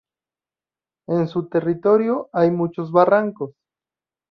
[1.07, 3.53] En su territorio hay muchos barrancos.